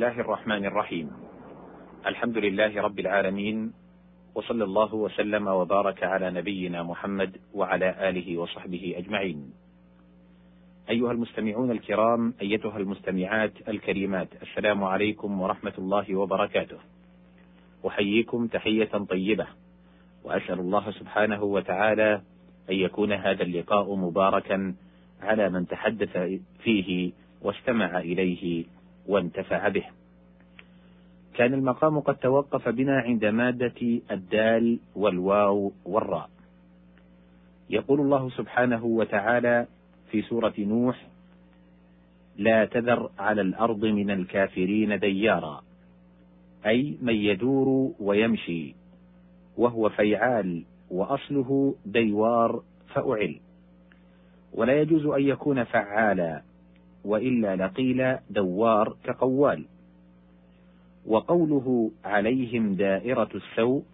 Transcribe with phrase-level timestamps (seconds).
[0.00, 1.10] الله الرحمن الرحيم.
[2.06, 3.72] الحمد لله رب العالمين
[4.34, 9.52] وصلى الله وسلم وبارك على نبينا محمد وعلى آله وصحبه أجمعين.
[10.90, 16.78] أيها المستمعون الكرام أيتها المستمعات الكريمات السلام عليكم ورحمة الله وبركاته.
[17.86, 19.46] أحييكم تحية طيبة
[20.24, 22.22] وأسأل الله سبحانه وتعالى
[22.70, 24.74] أن يكون هذا اللقاء مباركا
[25.20, 27.12] على من تحدث فيه
[27.42, 28.64] واستمع إليه
[29.06, 29.84] وانتفع به.
[31.34, 36.30] كان المقام قد توقف بنا عند مادة الدال والواو والراء.
[37.70, 39.66] يقول الله سبحانه وتعالى
[40.10, 41.06] في سورة نوح:
[42.36, 45.62] لا تذر على الأرض من الكافرين ديارا،
[46.66, 48.74] أي من يدور ويمشي،
[49.56, 52.62] وهو فيعال وأصله ديوار
[52.94, 53.40] فأعل،
[54.52, 56.42] ولا يجوز أن يكون فعالا،
[57.04, 59.64] وإلا لقيل دوار كقوال.
[61.06, 63.84] وقوله عليهم دائرة السوء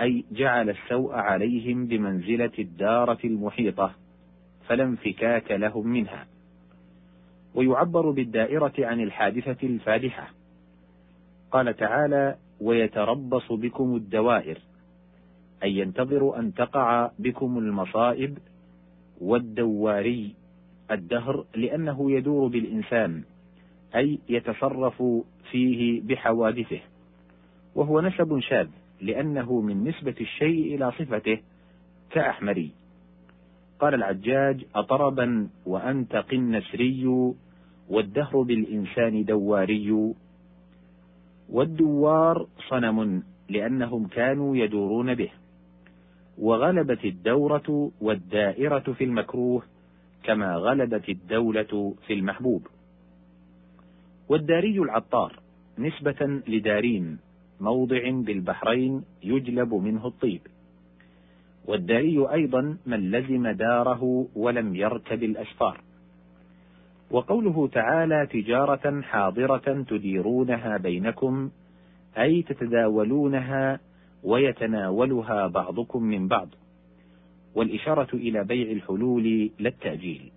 [0.00, 3.94] أي جعل السوء عليهم بمنزلة الدارة المحيطة
[4.66, 6.26] فلا انفكاك لهم منها
[7.54, 10.30] ويعبر بالدائرة عن الحادثة الفادحة
[11.50, 14.58] قال تعالى ويتربص بكم الدوائر
[15.62, 18.38] أي ينتظر أن تقع بكم المصائب
[19.20, 20.34] والدواري
[20.92, 23.22] الدهر لأنه يدور بالإنسان
[23.96, 25.02] أي يتصرف
[25.50, 26.80] فيه بحوادثه
[27.74, 28.68] وهو نسب شاذ
[29.00, 31.38] لأنه من نسبة الشيء إلى صفته
[32.10, 32.70] كأحمري.
[33.80, 37.32] قال العجاج أطربا وأنت قنسري
[37.88, 40.14] والدهر بالإنسان دواري.
[41.48, 45.30] والدوار صنم لأنهم كانوا يدورون به
[46.38, 49.62] وغلبت الدورة والدائرة في المكروه
[50.22, 52.66] كما غلبت الدولة في المحبوب.
[54.28, 55.38] والداري العطار
[55.78, 57.18] نسبة لدارين
[57.60, 60.40] موضع بالبحرين يجلب منه الطيب.
[61.64, 65.80] والداري أيضا من لزم داره ولم يركب الأسفار
[67.10, 71.50] وقوله تعالى تجارة حاضرة تديرونها بينكم
[72.18, 73.80] أي تتداولونها
[74.22, 76.48] ويتناولها بعضكم من بعض.
[77.54, 80.30] والإشارة إلى بيع الحلول لا التأجيل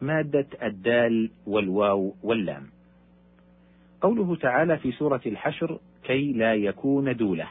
[0.00, 2.66] مادة الدال والواو واللام.
[4.00, 7.48] قوله تعالى في سورة الحشر كي لا يكون دولة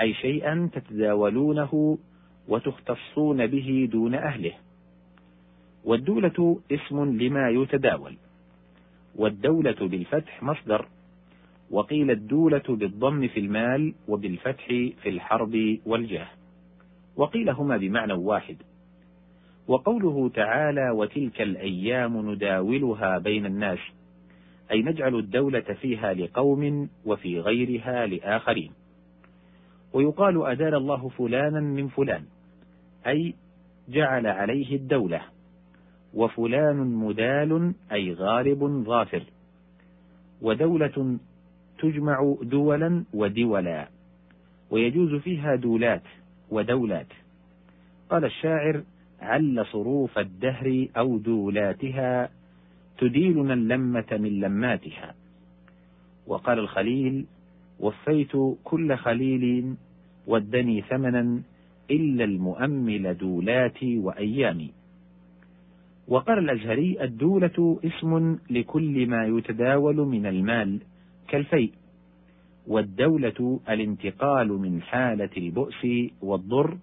[0.00, 1.98] أي شيئا تتداولونه
[2.48, 4.52] وتختصون به دون أهله.
[5.84, 8.16] والدولة اسم لما يتداول.
[9.16, 10.88] والدولة بالفتح مصدر.
[11.70, 16.28] وقيل الدولة بالضم في المال وبالفتح في الحرب والجاه.
[17.16, 18.56] وقيل هما بمعنى واحد.
[19.68, 23.78] وقوله تعالى وتلك الأيام نداولها بين الناس
[24.70, 28.72] أي نجعل الدولة فيها لقوم وفي غيرها لآخرين.
[29.92, 32.24] ويقال أدال الله فلانا من فلان
[33.06, 33.34] أي
[33.88, 35.20] جعل عليه الدولة.
[36.14, 39.22] وفلان مدال أي غالب ظافر
[40.42, 41.18] ودولة
[41.78, 43.88] تجمع دولا ودولا.
[44.70, 46.02] ويجوز فيها دولات.
[46.50, 47.06] ودولات.
[48.10, 48.82] قال الشاعر
[49.20, 52.30] عل صروف الدهر أو دولاتها
[52.98, 55.14] تديلنا اللمة من لماتها.
[56.26, 57.26] وقال الخليل
[57.80, 58.32] وفيت
[58.64, 59.74] كل خليل
[60.26, 61.42] ودني ثمنا
[61.90, 64.70] إلا المؤمل دولاتي وأيامي.
[66.08, 70.78] وقال الأزهري الدولة اسم لكل ما يتداول من المال
[71.28, 71.72] كالفيء.
[72.70, 75.86] والدولة الانتقال من حالة البؤس
[76.22, 76.78] والضر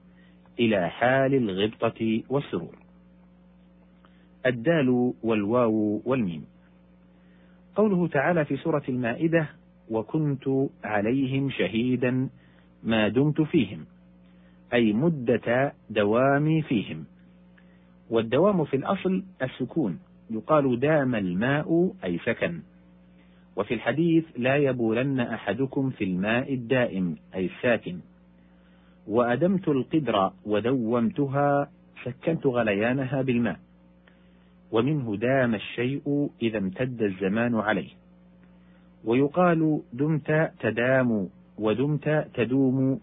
[0.59, 2.75] إلى حال الغبطة والسرور.
[4.45, 6.45] الدال والواو والميم.
[7.75, 9.49] قوله تعالى في سورة المائدة:
[9.89, 10.49] وكنت
[10.83, 12.29] عليهم شهيدا
[12.83, 13.85] ما دمت فيهم،
[14.73, 17.05] أي مدة دوامي فيهم.
[18.09, 19.99] والدوام في الأصل السكون،
[20.31, 22.61] يقال دام الماء أي سكن.
[23.57, 27.99] وفي الحديث لا يبولن أحدكم في الماء الدائم أي الساكن.
[29.08, 31.72] وأدمت القدر ودومتها
[32.03, 33.59] سكنت غليانها بالماء.
[34.72, 37.90] ومنه دام الشيء إذا امتد الزمان عليه.
[39.05, 42.99] ويقال دمت تدام ودمت تدوم.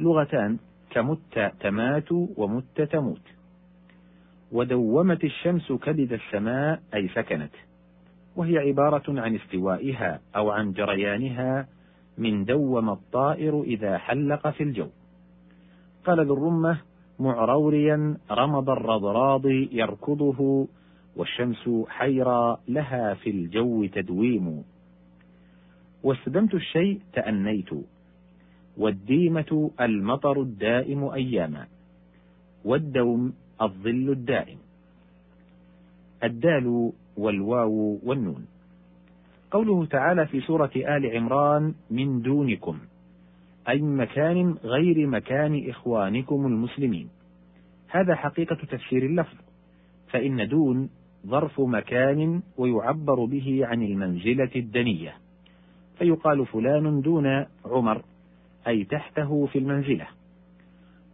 [0.00, 0.58] لغتان
[0.90, 3.26] كمت تمات ومت تموت.
[4.52, 7.52] ودومت الشمس كبد السماء أي سكنت.
[8.36, 11.68] وهي عبارة عن استوائها أو عن جريانها
[12.18, 14.88] من دوم الطائر إذا حلق في الجو.
[16.04, 16.80] قال ذو الرمة
[17.18, 20.68] معروريا رمض الرضراض يركضه
[21.16, 24.64] والشمس حيرى لها في الجو تدويم.
[26.02, 27.70] واستدمت الشيء تأنيت.
[28.76, 31.66] والديمة المطر الدائم أياما.
[32.64, 33.32] والدوم
[33.62, 34.58] الظل الدائم.
[36.24, 38.46] الدال والواو والنون.
[39.50, 42.78] قوله تعالى في سورة آل عمران من دونكم
[43.68, 47.08] أي من مكان غير مكان إخوانكم المسلمين.
[47.88, 49.36] هذا حقيقة تفسير اللفظ.
[50.08, 50.88] فإن دون
[51.26, 55.14] ظرف مكان ويعبر به عن المنزلة الدنية.
[55.98, 58.02] فيقال فلان دون عمر
[58.66, 60.06] أي تحته في المنزلة.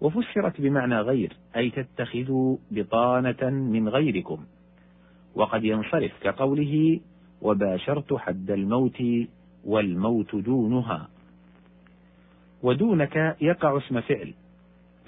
[0.00, 4.38] وفسرت بمعنى غير أي تتخذوا بطانة من غيركم.
[5.34, 7.00] وقد ينصرف كقوله
[7.42, 9.02] وباشرت حد الموت
[9.64, 11.08] والموت دونها.
[12.62, 14.34] ودونك يقع اسم فعل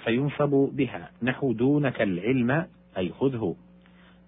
[0.03, 1.11] فينصب بها.
[1.23, 2.67] نحو دونك العلم
[2.97, 3.55] أي خذه.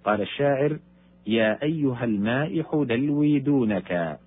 [0.03, 0.79] قال الشاعر
[1.27, 4.19] يا أيها المائح دلوي دونك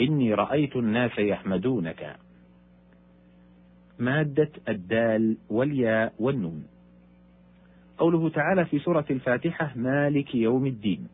[0.00, 2.16] إني رأيت الناس يحمدونك.
[3.98, 6.75] مادة الدال والياء والنون.
[7.98, 11.08] قوله تعالى في سورة الفاتحة مالك يوم الدين.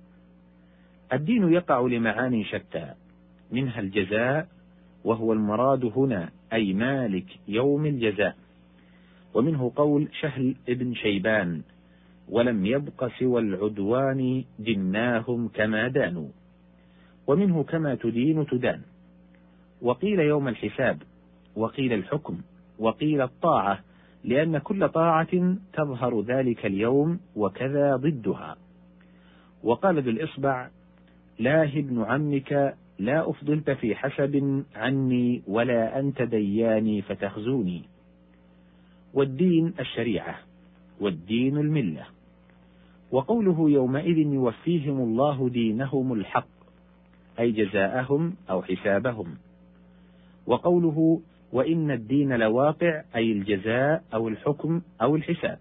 [1.13, 2.95] الدين يقع لمعان شتى
[3.51, 4.49] منها الجزاء
[5.05, 8.37] وهو المراد هنا أي مالك يوم الجزاء.
[9.35, 11.63] ومنه قول شهل ابن شيبان
[12.29, 16.29] ولم يبق سوى العدوان دناهم كما دانوا.
[17.27, 18.81] ومنه كما تدين تدان.
[19.83, 21.03] وقيل يوم الحساب
[21.57, 22.39] وقيل الحكم
[22.79, 23.79] وقيل الطاعة
[24.25, 28.57] لأن كل طاعة تظهر ذلك اليوم وكذا ضدها.
[29.63, 30.69] وقال ذو الإصبع
[31.39, 37.83] لا ابن عمك لا أفضلت في حسب عني ولا أنت دياني فتخزوني.
[39.15, 40.39] والدين الشريعة
[41.01, 42.07] والدين الملة.
[43.11, 46.49] وقوله يومئذ يوفيهم الله دينهم الحق
[47.39, 49.37] أي جزاءهم أو حسابهم.
[50.47, 51.21] وقوله
[51.53, 55.59] وإن الدين لواقع أي الجزاء أو الحكم أو الحساب.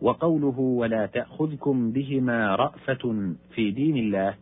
[0.00, 4.34] وقوله ولا تأخذكم بهما رأفة في دين الله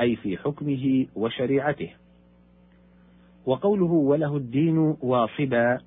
[0.00, 1.90] أي في حكمه وشريعته.
[3.46, 5.78] وقوله وله الدين واصبا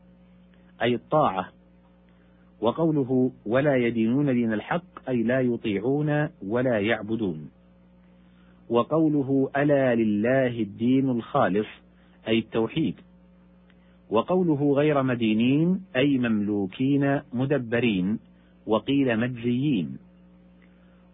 [0.81, 1.49] أي الطاعة.
[2.61, 7.51] وقوله ولا يدينون دين الحق أي لا يطيعون ولا يعبدون.
[8.69, 11.67] وقوله ألا لله الدين الخالص
[12.27, 12.95] أي التوحيد.
[14.11, 18.19] وقوله غير مدينين أي مملوكين مدبرين
[18.67, 19.97] وقيل مجزيين.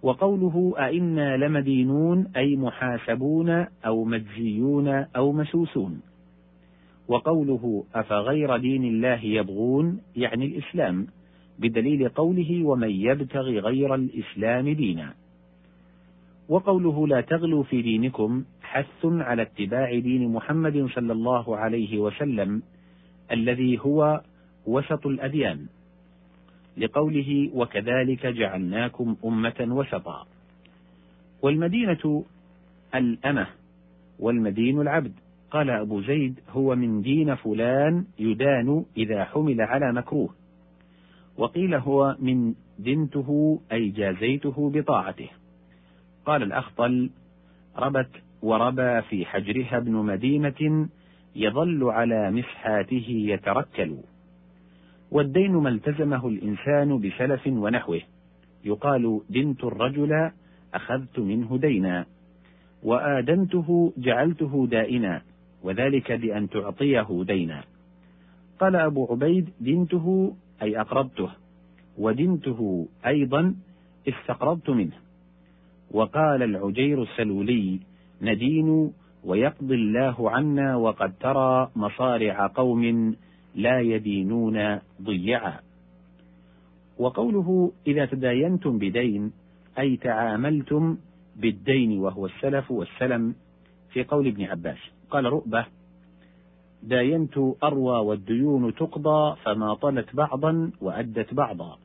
[0.02, 3.50] وقوله أئنا لمدينون أي محاسبون
[3.86, 6.02] أو مجزيون أو مسوسون.
[7.08, 11.08] وقوله أفغير دين الله يبغون يعني الإسلام
[11.60, 15.14] بدليل قوله ومن يبتغي غير الإسلام دينا.
[16.50, 22.62] وقوله لا تغلوا في دينكم حث على اتباع دين محمد صلى الله عليه وسلم
[23.32, 24.22] الذي هو
[24.66, 25.66] وسط الأديان.
[26.78, 30.28] لقوله وكذلك جعلناكم أمة وسطا.
[31.42, 32.26] والمدينة
[32.96, 33.48] الأمة
[34.20, 35.14] والمدين العبد.
[35.52, 40.30] قال أبو زيد هو من دين فلان يدان إذا حمل على مكروه.
[41.38, 45.30] وقيل هو من دنته أي جازيته بطاعته.
[46.26, 47.10] قال الأخطل
[47.78, 48.10] ربت
[48.42, 50.90] وربى في حجرها ابن مدينة
[51.38, 53.96] يظل على مسحاته يتركل.
[55.12, 58.02] والدين ما التزمه الإنسان بسلف ونحوه.
[58.66, 60.32] يقال دنت الرجل
[60.74, 62.06] أخذت منه دينا.
[62.84, 65.22] وآدنته جعلته دائنا.
[65.64, 67.64] وذلك بأن تعطيه دينا.
[68.60, 71.30] قال أبو عبيد دنته أي أقرضته.
[71.98, 73.56] ودنته أيضا
[74.08, 74.98] استقرضت منه.
[75.92, 77.80] وقال العجير السلولي
[78.22, 78.92] ندين
[79.28, 83.16] ويقضي الله عنا وقد ترى مصارع قوم
[83.56, 85.60] لا يدينون ضيعا.
[87.00, 89.32] وقوله إذا تداينتم بدين
[89.80, 90.98] أي تعاملتم
[91.36, 93.36] بالدين وهو السلف والسلم
[93.90, 94.78] في قول ابن عباس.
[95.10, 95.66] قال رؤبة
[96.84, 101.78] داينت أروى والديون تقضى فما طلت بعضا وأدت بعضا.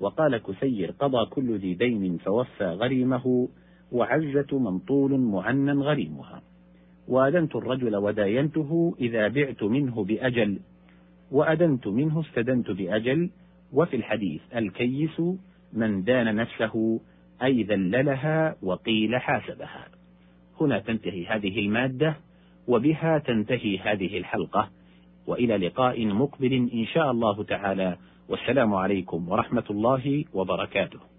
[0.00, 3.48] وقال كسير قضى كل ذي دين فوفى غريمه
[3.92, 6.42] وعزة منطول معنى غريمها.
[7.10, 10.58] وأدنت الرجل وداينته إذا بعت منه بأجل
[11.30, 13.30] وأدنت منه استدنت بأجل
[13.72, 15.20] وفي الحديث الكيس
[15.72, 17.00] من دان نفسه
[17.42, 19.88] أي ذللها وقيل حاسبها.
[20.60, 22.16] هنا تنتهي هذه المادة
[22.68, 24.70] وبها تنتهي هذه الحلقة
[25.26, 27.96] وإلى لقاء مقبل إن شاء الله تعالى
[28.28, 31.09] والسلام عليكم ورحمة الله وبركاته.